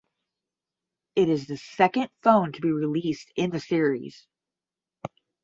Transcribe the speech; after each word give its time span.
It 1.15 1.29
is 1.29 1.45
the 1.45 1.57
second 1.57 2.09
phone 2.23 2.53
to 2.53 2.61
be 2.61 2.71
released 2.71 3.31
in 3.35 3.51
the 3.51 3.59
series. 3.59 4.25